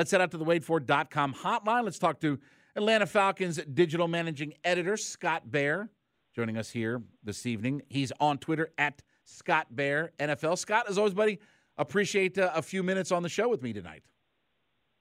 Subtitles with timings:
[0.00, 1.84] Let's head out to the WadeFord.com hotline.
[1.84, 2.38] Let's talk to
[2.74, 5.90] Atlanta Falcons digital managing editor Scott Bair
[6.34, 7.82] joining us here this evening.
[7.90, 10.56] He's on Twitter at Scott Bair NFL.
[10.56, 11.38] Scott, as always, buddy,
[11.76, 14.02] appreciate uh, a few minutes on the show with me tonight.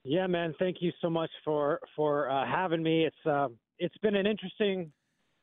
[0.03, 0.53] Yeah, man.
[0.59, 3.05] Thank you so much for for uh, having me.
[3.05, 4.91] It's uh, it's been an interesting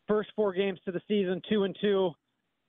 [0.06, 2.10] first four games to the season, two and two.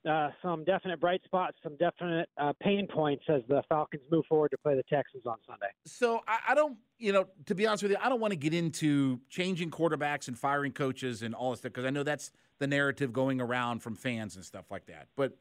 [0.08, 4.50] Uh, some definite bright spots, some definite uh, pain points as the Falcons move forward
[4.50, 5.68] to play the Texans on Sunday.
[5.86, 8.38] So I, I don't, you know, to be honest with you, I don't want to
[8.38, 12.32] get into changing quarterbacks and firing coaches and all this stuff because I know that's
[12.60, 15.08] the narrative going around from fans and stuff like that.
[15.18, 15.38] But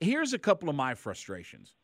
[0.00, 1.74] here's a couple of my frustrations.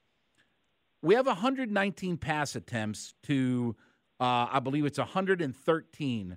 [1.03, 3.77] We have 119 pass attempts to,
[4.19, 6.37] uh, I believe it's 113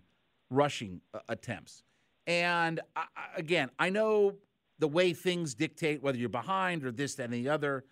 [0.50, 1.84] rushing uh, attempts.
[2.26, 3.06] And I,
[3.38, 4.36] again, I know
[4.80, 7.83] the way things dictate whether you're behind or this, that, and the other,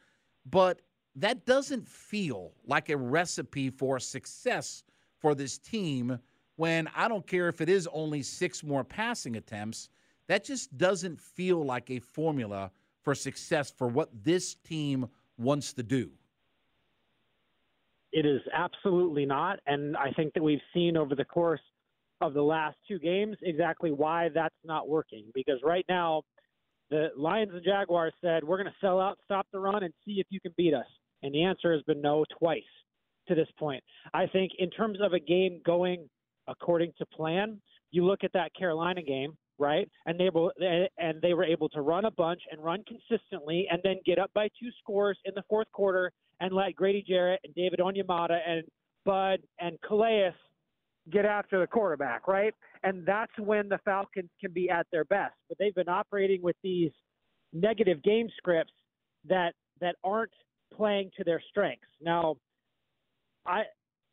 [0.46, 0.82] but
[1.16, 4.84] that doesn't feel like a recipe for success
[5.18, 6.20] for this team
[6.58, 9.90] when I don't care if it is only six more passing attempts.
[10.28, 15.84] That just doesn't feel like a formula for success for what this team wants to
[15.84, 16.10] do.
[18.12, 21.62] It is absolutely not, and I think that we've seen over the course
[22.22, 25.26] of the last two games exactly why that's not working.
[25.34, 26.24] Because right now,
[26.90, 30.14] the Lions and Jaguars said we're going to sell out, stop the run, and see
[30.20, 30.86] if you can beat us.
[31.24, 32.62] And the answer has been no twice
[33.28, 33.84] to this point.
[34.14, 36.08] I think in terms of a game going
[36.48, 37.60] according to plan,
[37.92, 39.90] you look at that Carolina game, right?
[40.06, 40.54] And they were
[40.98, 44.32] and they were able to run a bunch and run consistently, and then get up
[44.34, 48.64] by two scores in the fourth quarter and let Grady Jarrett and David Onyemata and
[49.06, 50.34] Bud and Calais
[51.12, 52.54] get after the quarterback, right?
[52.84, 55.36] And that's when the Falcons can be at their best.
[55.48, 56.92] But they've been operating with these
[57.54, 58.74] negative game scripts
[59.28, 60.32] that that aren't
[60.74, 61.88] playing to their strengths.
[62.02, 62.36] Now,
[63.46, 63.64] I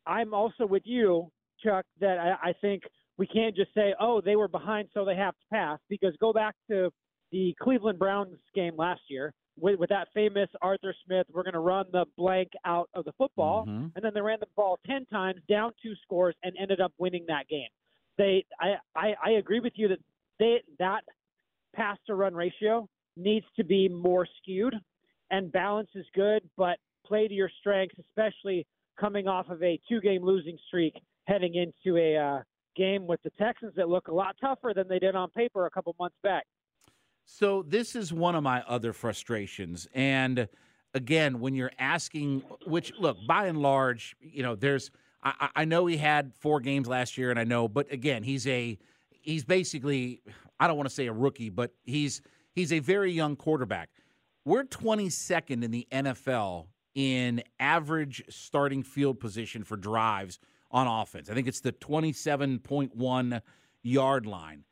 [0.05, 1.31] I'm also with you,
[1.63, 2.83] Chuck, that I, I think
[3.17, 5.79] we can't just say, oh, they were behind, so they have to pass.
[5.89, 6.89] Because go back to
[7.31, 11.59] the Cleveland Browns game last year with, with that famous Arthur Smith, we're going to
[11.59, 13.91] run the blank out of the football, Mhm.
[13.95, 17.25] and then they ran the ball ten times, down two scores, and ended up winning
[17.27, 17.69] that game.
[18.17, 19.99] They, I, I, I agree with you that
[20.39, 21.03] they that
[21.75, 24.75] pass to run ratio needs to be more skewed,
[25.31, 28.65] and balance is good, but play to your strengths, especially
[28.99, 30.93] coming off of a two-game losing streak,
[31.25, 32.41] heading into a uh,
[32.75, 35.69] game with the Texans that look a lot tougher than they did on paper a
[35.69, 36.45] couple months back.
[37.25, 39.87] So this is one of my other frustrations.
[39.93, 40.47] And
[40.93, 44.91] again, when you're asking, which look, by and large, you know, there's,
[45.23, 48.45] I, I know he had four games last year, and I know, but again, he's
[48.47, 48.77] a,
[49.09, 50.21] he's basically,
[50.59, 52.21] I don't want to say a rookie, but he's
[52.53, 53.89] he's a very young quarterback.
[54.45, 60.39] We're 22nd in the NFL in average starting field position for drives
[60.71, 61.29] on offense.
[61.29, 63.41] I think it's the 27.1
[63.81, 64.63] yard line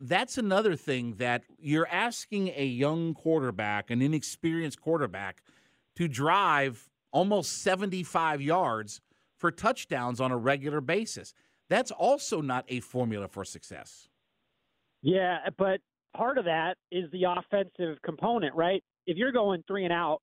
[0.00, 5.42] that's another thing that you're asking a young quarterback, an inexperienced quarterback,
[5.96, 9.00] to drive almost 75 yards
[9.36, 11.34] for touchdowns on a regular basis.
[11.68, 14.08] That's also not a formula for success.
[15.02, 15.80] Yeah, but
[16.16, 18.82] part of that is the offensive component, right?
[19.06, 20.20] If you're going three and out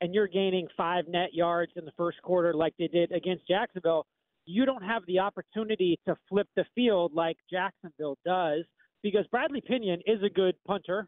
[0.00, 4.06] and you're gaining five net yards in the first quarter like they did against Jacksonville,
[4.44, 8.64] you don't have the opportunity to flip the field like Jacksonville does
[9.04, 11.06] because Bradley Pinion is a good punter.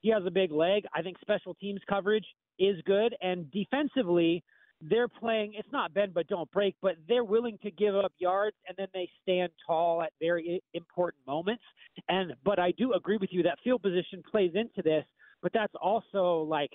[0.00, 0.82] He has a big leg.
[0.92, 2.26] I think special teams coverage
[2.58, 3.14] is good.
[3.22, 4.42] And defensively,
[4.82, 8.56] they're playing, it's not bend but don't break, but they're willing to give up yards
[8.68, 11.62] and then they stand tall at very important moments.
[12.08, 15.04] And, but I do agree with you that field position plays into this,
[15.40, 16.72] but that's also like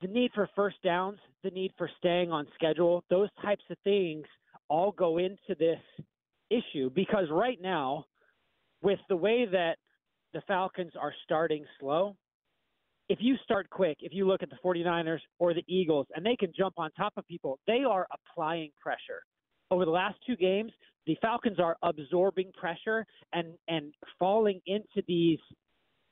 [0.00, 4.24] the need for first downs, the need for staying on schedule, those types of things
[4.68, 5.80] all go into this
[6.50, 8.06] issue because right now,
[8.82, 9.76] with the way that
[10.34, 12.16] the Falcons are starting slow.
[13.08, 16.36] If you start quick, if you look at the 49ers or the Eagles and they
[16.36, 19.22] can jump on top of people, they are applying pressure.
[19.70, 20.72] Over the last two games,
[21.06, 25.38] the Falcons are absorbing pressure and and falling into these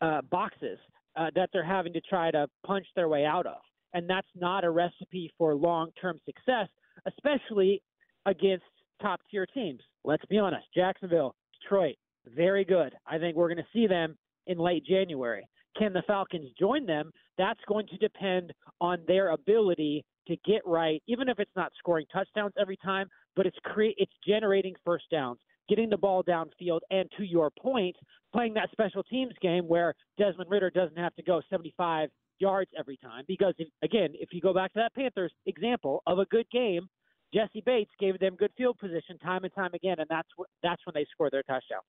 [0.00, 0.78] uh, boxes
[1.16, 3.58] uh, that they're having to try to punch their way out of,
[3.94, 6.68] and that's not a recipe for long-term success,
[7.06, 7.82] especially
[8.26, 8.64] against
[9.00, 9.80] top-tier teams.
[10.04, 11.96] Let's be honest: Jacksonville, Detroit,
[12.26, 12.94] very good.
[13.06, 15.46] I think we're going to see them in late January.
[15.78, 17.12] Can the Falcons join them?
[17.38, 22.06] That's going to depend on their ability to get right, even if it's not scoring
[22.12, 25.38] touchdowns every time, but it's create it's generating first downs,
[25.68, 27.96] getting the ball downfield, and to your point,
[28.32, 32.96] playing that special teams game where Desmond Ridder doesn't have to go 75 yards every
[32.96, 33.24] time.
[33.26, 36.88] Because if, again, if you go back to that Panthers example of a good game,
[37.32, 40.84] Jessie Bates gave them good field position time and time again, and that's what that's
[40.84, 41.84] when they score their touchdowns.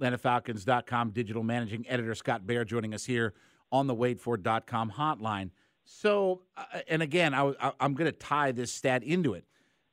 [0.00, 3.34] AtlantaFalcons.com digital managing editor Scott Bair joining us here
[3.70, 5.50] on the WadeFord.com hotline.
[5.84, 9.44] So, uh, and again, I, am going to tie this stat into it.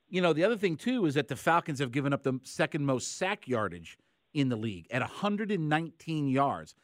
[0.08, 2.84] You know, the other thing too is that the Falcons have given up the second
[2.84, 3.98] most sack yardage
[4.34, 6.74] in the league at 119 yards.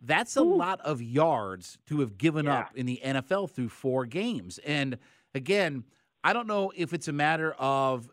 [0.00, 0.56] That's a Ooh.
[0.56, 2.60] lot of yards to have given yeah.
[2.60, 4.58] up in the NFL through four games.
[4.64, 4.98] And
[5.34, 5.84] again,
[6.24, 8.08] I don't know if it's a matter of,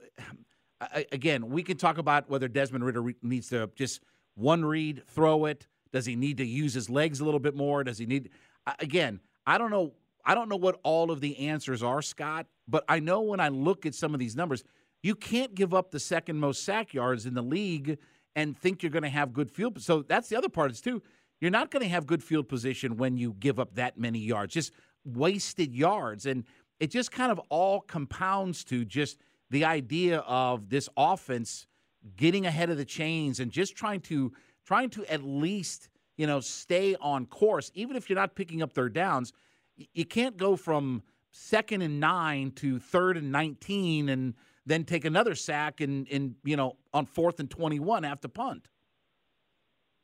[1.11, 4.01] again, we can talk about whether Desmond Ridder needs to just
[4.38, 5.68] one read, throw it.
[5.92, 7.84] Does he need to use his legs a little bit more?
[7.84, 8.30] Does he need,
[8.80, 9.94] again, I don't know
[10.28, 13.48] I don't know what all of the answers are, Scott, but I know when I
[13.48, 14.66] look at some of these numbers,
[15.01, 17.98] you can't give up the second most sack yards in the league
[18.36, 19.81] and think you're going to have good field.
[19.81, 21.01] So that's the other part is too.
[21.39, 24.54] You're not going to have good field position when you give up that many yards,
[24.54, 24.74] just
[25.06, 26.44] wasted yards, and
[26.81, 29.19] it just kind of all compounds to just
[29.50, 31.68] the idea of this offense
[32.15, 34.31] getting ahead of the chains and just trying to
[34.65, 38.74] trying to at least you know stay on course, even if you're not picking up
[38.74, 39.33] third downs
[39.94, 44.33] you can't go from second and nine to third and 19 and
[44.65, 48.68] then take another sack and, and you know, on fourth and 21 after punt.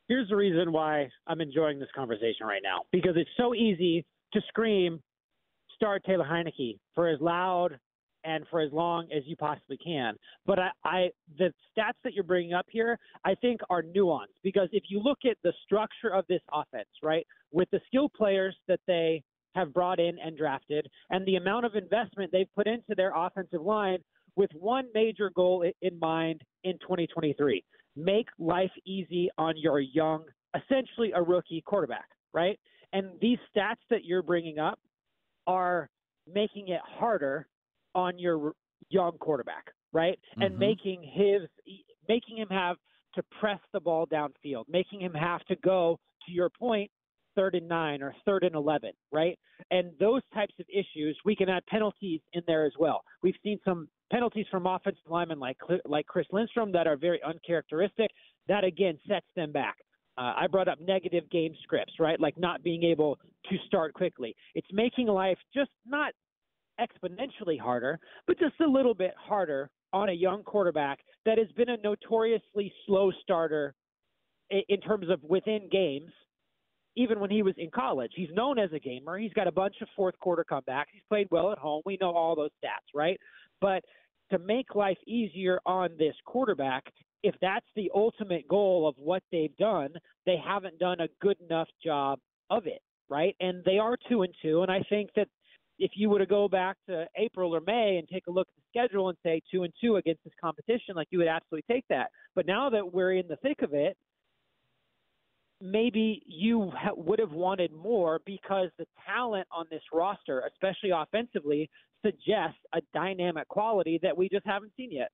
[0.08, 4.40] Here's the reason why I'm enjoying this conversation right now because it's so easy to
[4.48, 5.00] scream,
[5.74, 7.78] start Taylor Heinicke for as loud
[8.24, 10.14] and for as long as you possibly can.
[10.46, 14.68] But I, I, the stats that you're bringing up here, I think are nuanced because
[14.72, 18.80] if you look at the structure of this offense, right, with the skill players that
[18.86, 19.22] they
[19.54, 23.62] have brought in and drafted, and the amount of investment they've put into their offensive
[23.62, 23.98] line
[24.36, 27.62] with one major goal in mind in 2023
[27.96, 30.24] make life easy on your young,
[30.56, 32.58] essentially a rookie quarterback, right?
[32.92, 34.80] And these stats that you're bringing up
[35.46, 35.88] are
[36.32, 37.46] making it harder
[37.94, 38.52] on your
[38.88, 40.18] young quarterback, right?
[40.32, 40.42] Mm-hmm.
[40.42, 41.48] And making his
[42.08, 42.76] making him have
[43.14, 46.90] to press the ball downfield, making him have to go to your point
[47.34, 49.38] third and nine or third and 11, right?
[49.70, 53.02] And those types of issues, we can add penalties in there as well.
[53.22, 58.10] We've seen some penalties from offensive linemen like like Chris Lindstrom that are very uncharacteristic.
[58.48, 59.76] That again sets them back.
[60.16, 62.20] Uh, I brought up negative game scripts, right?
[62.20, 63.18] Like not being able
[63.50, 64.36] to start quickly.
[64.54, 66.12] It's making life just not
[66.80, 71.68] exponentially harder, but just a little bit harder on a young quarterback that has been
[71.68, 73.74] a notoriously slow starter
[74.50, 76.10] in terms of within games
[76.96, 78.12] even when he was in college.
[78.14, 79.18] He's known as a gamer.
[79.18, 80.92] He's got a bunch of fourth quarter comebacks.
[80.92, 81.82] He's played well at home.
[81.84, 83.18] We know all those stats, right?
[83.60, 83.84] But
[84.30, 86.84] to make life easier on this quarterback,
[87.22, 89.90] if that's the ultimate goal of what they've done,
[90.26, 92.18] they haven't done a good enough job
[92.50, 93.34] of it, right?
[93.40, 95.28] And they are two and two, and I think that
[95.78, 98.54] if you were to go back to April or May and take a look at
[98.54, 101.84] the schedule and say two and two against this competition, like you would absolutely take
[101.88, 102.10] that.
[102.34, 103.96] But now that we're in the thick of it,
[105.60, 111.70] maybe you ha- would have wanted more because the talent on this roster, especially offensively,
[112.04, 115.10] suggests a dynamic quality that we just haven't seen yet.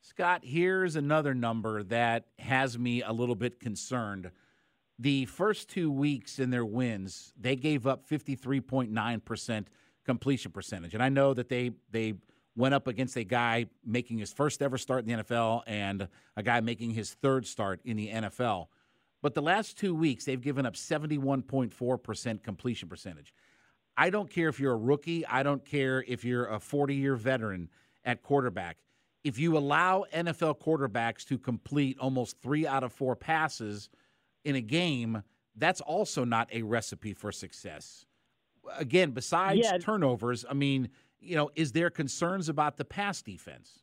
[0.00, 4.30] Scott, here's another number that has me a little bit concerned.
[4.98, 9.66] The first two weeks in their wins, they gave up 53.9%
[10.04, 10.94] completion percentage.
[10.94, 12.14] And I know that they they
[12.56, 16.42] went up against a guy making his first ever start in the NFL and a
[16.42, 18.68] guy making his third start in the NFL.
[19.22, 23.32] But the last two weeks, they've given up 71.4% completion percentage.
[23.96, 27.16] I don't care if you're a rookie, I don't care if you're a 40 year
[27.16, 27.70] veteran
[28.04, 28.76] at quarterback.
[29.24, 33.88] If you allow NFL quarterbacks to complete almost three out of four passes
[34.44, 35.22] in a game,
[35.56, 38.06] that's also not a recipe for success.
[38.76, 39.78] Again, besides yeah.
[39.78, 40.88] turnovers, I mean,
[41.20, 43.80] you know, is there concerns about the pass defense?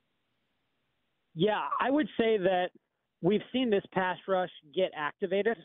[1.34, 2.72] Yeah, I would say that
[3.22, 5.58] we've seen this pass rush get activated.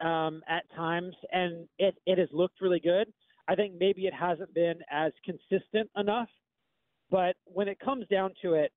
[0.00, 3.12] um, at times, and it, it has looked really good.
[3.48, 6.28] I think maybe it hasn't been as consistent enough.
[7.10, 8.72] But when it comes down to it,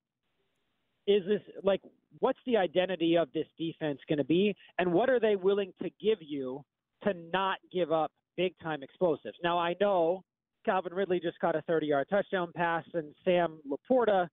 [1.08, 1.82] is this like
[2.20, 5.90] what's the identity of this defense going to be, and what are they willing to
[6.02, 6.64] give you
[7.04, 9.38] to not give up big time explosives?
[9.44, 10.24] Now I know
[10.66, 14.28] Calvin Ridley just caught a 30 yard touchdown pass, and Sam LaPorta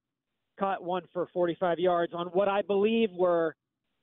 [0.59, 3.54] caught one for 45 yards on what I believe were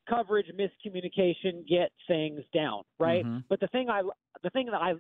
[0.10, 3.26] coverage miscommunication get things down, right?
[3.26, 3.40] Mm-hmm.
[3.50, 4.02] But the thing I
[4.44, 4.94] the thing that I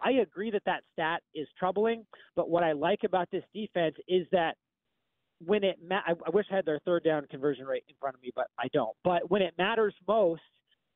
[0.00, 2.04] I agree that that stat is troubling,
[2.36, 4.56] but what I like about this defense is that
[5.44, 8.14] when it ma- I, I wish I had their third down conversion rate in front
[8.14, 8.96] of me, but I don't.
[9.04, 10.42] But when it matters most,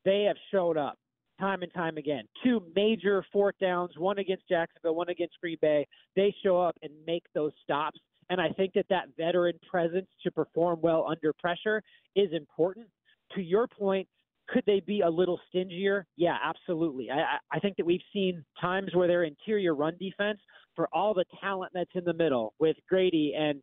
[0.05, 0.99] they have showed up
[1.41, 2.25] time and time again.
[2.45, 5.87] Two major fourth downs, one against Jacksonville, one against Green Bay.
[6.17, 7.99] They show up and make those stops.
[8.31, 11.83] And I think that that veteran presence to perform well under pressure
[12.15, 12.87] is important.
[13.35, 14.09] To your point,
[14.49, 16.07] could they be a little stingier?
[16.17, 17.11] Yeah, absolutely.
[17.11, 20.39] I, I think that we've seen times where their interior run defense,
[20.77, 23.63] for all the talent that's in the middle with Grady and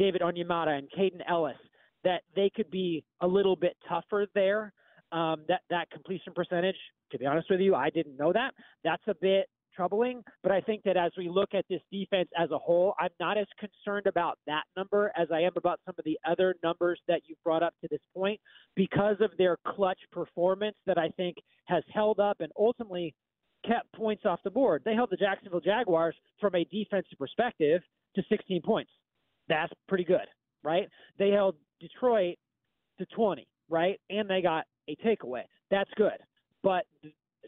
[0.00, 1.58] David Onyemata and Kaden Elliss
[2.04, 4.72] that they could be a little bit tougher there.
[5.12, 6.76] Um, that that completion percentage,
[7.12, 8.52] to be honest with you, I didn't know that.
[8.82, 10.22] That's a bit troubling.
[10.42, 13.36] But I think that as we look at this defense as a whole, I'm not
[13.36, 17.22] as concerned about that number as I am about some of the other numbers that
[17.26, 18.40] you've brought up to this point
[18.76, 23.14] because of their clutch performance that I think has held up and ultimately
[23.66, 24.82] kept points off the board.
[24.84, 27.82] They held the Jacksonville Jaguars from a defensive perspective
[28.14, 28.90] to 16 points.
[29.50, 30.26] That's pretty good,
[30.62, 30.88] right?
[31.18, 32.36] They held Detroit
[32.98, 34.00] to 20, right?
[34.08, 35.42] And they got a takeaway.
[35.70, 36.16] That's good.
[36.62, 36.86] But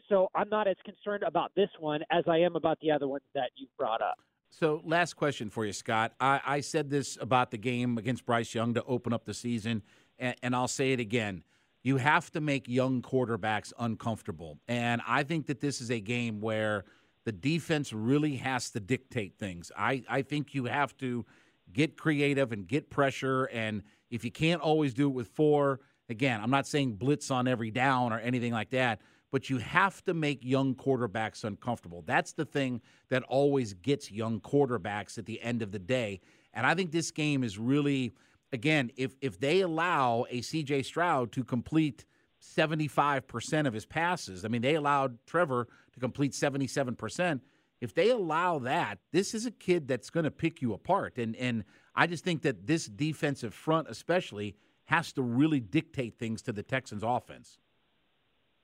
[0.08, 3.22] so I'm not as concerned about this one as I am about the other ones
[3.34, 4.16] that you brought up.
[4.50, 6.12] So, last question for you, Scott.
[6.20, 9.82] I, I said this about the game against Bryce Young to open up the season,
[10.18, 11.42] and, and I'll say it again.
[11.82, 14.58] You have to make young quarterbacks uncomfortable.
[14.68, 16.84] And I think that this is a game where
[17.24, 19.72] the defense really has to dictate things.
[19.76, 21.24] I, I think you have to
[21.72, 23.44] get creative and get pressure.
[23.44, 27.48] And if you can't always do it with four, again, I'm not saying blitz on
[27.48, 29.00] every down or anything like that,
[29.30, 32.02] but you have to make young quarterbacks uncomfortable.
[32.06, 36.20] That's the thing that always gets young quarterbacks at the end of the day.
[36.52, 38.12] And I think this game is really,
[38.52, 42.04] again, if if they allow a CJ Stroud to complete
[42.42, 47.40] 75% of his passes, I mean, they allowed Trevor to complete 77%.
[47.82, 51.18] If they allow that, this is a kid that's going to pick you apart.
[51.18, 51.64] And and
[51.96, 56.62] I just think that this defensive front, especially, has to really dictate things to the
[56.62, 57.58] Texans' offense.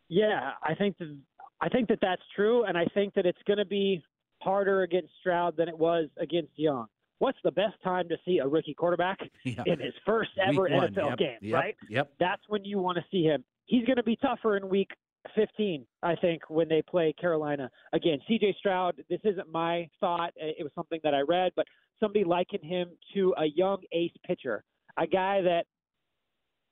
[0.08, 1.18] Yeah, I think that
[1.60, 4.04] I think that that's true, and I think that it's going to be
[4.40, 6.86] harder against Stroud than it was against Young.
[7.18, 9.64] What's the best time to see a rookie quarterback yeah.
[9.66, 11.18] in his first ever week NFL yep.
[11.18, 11.38] game?
[11.40, 11.54] Yep.
[11.54, 11.76] Right.
[11.90, 12.12] Yep.
[12.20, 13.42] That's when you want to see him.
[13.66, 14.92] He's going to be tougher in week
[15.34, 18.18] 15, I think, when they play Carolina again.
[18.28, 18.56] C.J.
[18.58, 19.02] Stroud.
[19.08, 20.32] This isn't my thought.
[20.36, 21.66] It was something that I read, but
[22.00, 24.64] somebody likened him to a young ace pitcher,
[24.96, 25.64] a guy that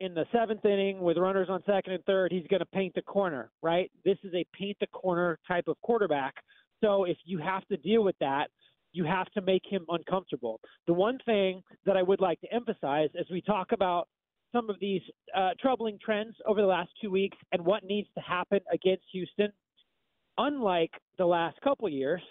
[0.00, 3.02] in the seventh inning with runners on second and third, he's going to paint the
[3.02, 3.90] corner, right?
[4.04, 6.34] This is a paint the corner type of quarterback.
[6.82, 8.48] So if you have to deal with that,
[8.92, 10.60] you have to make him uncomfortable.
[10.86, 14.08] The one thing that I would like to emphasize as we talk about
[14.52, 15.02] some of these
[15.36, 19.52] uh, troubling trends over the last two weeks and what needs to happen against Houston,
[20.38, 22.22] unlike the last couple years,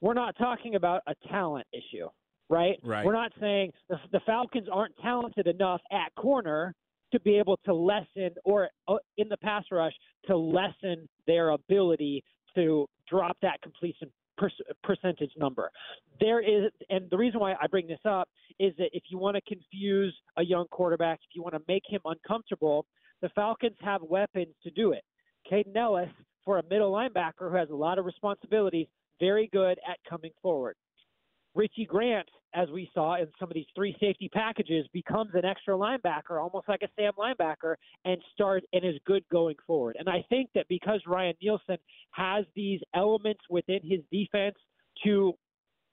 [0.00, 2.08] we're not talking about a talent issue
[2.50, 2.78] right?
[2.82, 3.06] Right.
[3.06, 6.74] We're not saying the, the Falcons aren't talented enough at corner
[7.12, 9.94] to be able to lessen or uh, in the pass rush
[10.26, 12.22] to lessen their ability
[12.54, 14.10] to drop that completion
[14.40, 15.70] per- percentage number.
[16.18, 18.28] There is, and the reason why I bring this up
[18.58, 21.84] is that if you want to confuse a young quarterback, if you want to make
[21.86, 22.86] him uncomfortable,
[23.22, 25.04] the Falcons have weapons to do it.
[25.50, 26.08] Kaden Elliss,
[26.44, 28.86] for a middle linebacker who has a lot of responsibilities,
[29.20, 30.74] very good at coming forward.
[31.54, 35.74] Richie Grant, as we saw in some of these three safety packages, becomes an extra
[35.74, 39.96] linebacker, almost like a Sam linebacker, and start and is good going forward.
[39.98, 41.78] And I think that because Ryan Nielsen
[42.12, 44.56] has these elements within his defense
[45.04, 45.34] to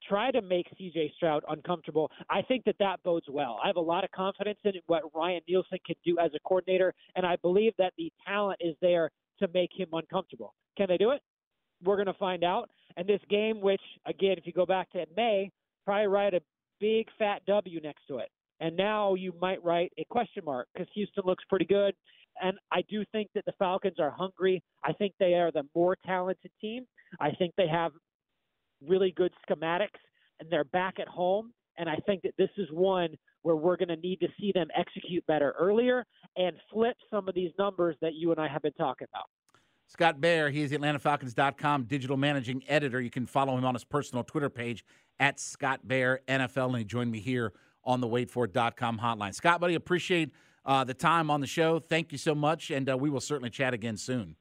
[0.08, 3.60] try to make CJ Stroud uncomfortable, I think that that bodes well.
[3.64, 6.94] I have a lot of confidence in what Ryan Nielsen can do as a coordinator,
[7.16, 9.10] and I believe that the talent is there
[9.40, 10.54] to make him uncomfortable.
[10.78, 11.22] Can they do it?
[11.84, 12.69] We're going to find out.
[12.96, 15.51] And this game, which, again, if you go back to May,
[15.86, 16.41] probably write a
[16.79, 18.29] big fat W next to it.
[18.60, 21.93] And now you might write a question mark because Houston looks pretty good.
[22.41, 24.62] And I do think that the Falcons are hungry.
[24.84, 26.86] I think they are the more talented team.
[27.19, 27.91] I think they have
[28.88, 30.00] really good schematics
[30.39, 31.51] and they're back at home.
[31.77, 33.10] And I think that this is one
[33.43, 36.03] where we're going to need to see them execute better earlier
[36.36, 39.27] and flip some of these numbers that you and I have been talking about.
[39.88, 43.00] Scott Bair, he is the AtlantaFalcons.com digital managing editor.
[43.00, 44.84] You can follow him on his personal Twitter page
[45.20, 47.53] at Scott Bair NFL, and he joined me here
[47.86, 49.34] on the waitfor.com hotline.
[49.34, 50.32] Scott, buddy, appreciate
[50.65, 51.79] uh, the time on the show.
[51.79, 54.36] Thank you so much, and uh, we will certainly chat again soon.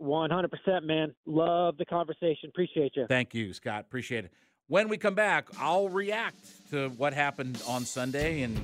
[0.00, 1.14] 100%, man.
[1.26, 2.50] Love the conversation.
[2.50, 3.06] Appreciate you.
[3.08, 3.80] Thank you, Scott.
[3.80, 4.32] Appreciate it.
[4.68, 8.58] When we come back, I'll react to what happened on Sunday and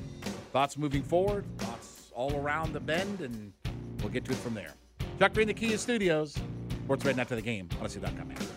[0.53, 3.51] thoughts moving forward, thoughts all around the bend, and
[3.99, 4.73] we'll get to it from there.
[5.19, 6.35] Chuck Green, the Kia Studios.
[6.83, 7.67] Sports right after the game.
[7.81, 8.56] Audacy.com.